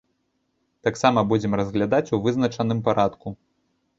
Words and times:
Таксама 0.87 1.23
будзем 1.33 1.53
разглядаць 1.59 2.13
у 2.19 2.21
вызначаным 2.25 2.79
парадку. 2.87 3.27